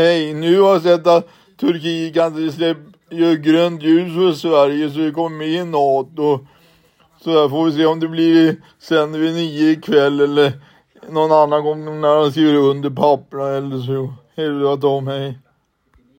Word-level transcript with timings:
Hej, 0.00 0.34
nu 0.34 0.60
har 0.60 0.72
jag 0.72 0.82
sett 0.82 1.06
att 1.06 1.28
Turkiet 1.60 2.14
kanske 2.14 2.52
släpper 2.52 3.34
grönt 3.36 3.82
ljus 3.82 4.14
för 4.14 4.32
Sverige 4.32 4.90
så 4.90 4.98
vi 4.98 5.12
kommer 5.12 5.38
med 5.38 5.48
i 5.48 5.64
NATO. 5.64 6.46
Så 7.24 7.30
där 7.30 7.48
får 7.48 7.64
vi 7.64 7.72
se 7.72 7.86
om 7.86 8.00
det 8.00 8.08
blir 8.08 8.56
sen 8.78 9.20
vid 9.20 9.34
nio 9.34 9.70
ikväll 9.70 10.20
eller 10.20 10.52
någon 11.08 11.32
annan 11.32 11.64
gång 11.64 12.00
när 12.00 12.16
de 12.16 12.30
skriver 12.30 12.54
under 12.54 12.90
papperna 12.90 13.48
eller 13.48 13.78
så. 13.78 14.14
Hej 14.36 14.48
då, 14.48 14.76
Tom, 14.76 15.06
hej. 15.06 15.38